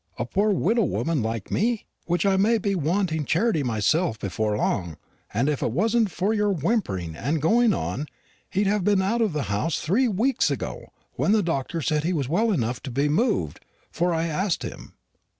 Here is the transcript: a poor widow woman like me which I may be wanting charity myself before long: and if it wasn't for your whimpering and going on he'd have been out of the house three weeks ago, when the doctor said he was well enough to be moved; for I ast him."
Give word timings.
a 0.17 0.25
poor 0.25 0.49
widow 0.49 0.83
woman 0.83 1.21
like 1.21 1.51
me 1.51 1.85
which 2.07 2.25
I 2.25 2.35
may 2.35 2.57
be 2.57 2.73
wanting 2.73 3.23
charity 3.23 3.61
myself 3.61 4.17
before 4.17 4.57
long: 4.57 4.97
and 5.31 5.47
if 5.47 5.61
it 5.61 5.69
wasn't 5.71 6.09
for 6.09 6.33
your 6.33 6.51
whimpering 6.51 7.15
and 7.15 7.39
going 7.39 7.71
on 7.71 8.07
he'd 8.49 8.65
have 8.65 8.83
been 8.83 9.03
out 9.03 9.21
of 9.21 9.31
the 9.33 9.43
house 9.53 9.79
three 9.79 10.07
weeks 10.07 10.49
ago, 10.49 10.89
when 11.17 11.33
the 11.33 11.43
doctor 11.43 11.83
said 11.83 12.03
he 12.03 12.13
was 12.13 12.27
well 12.27 12.51
enough 12.51 12.81
to 12.81 12.89
be 12.89 13.09
moved; 13.09 13.59
for 13.91 14.11
I 14.11 14.25
ast 14.25 14.63
him." 14.63 14.93